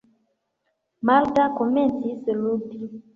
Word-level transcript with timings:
Marta 1.09 1.43
komencis 1.57 2.33
ludi. 2.41 2.81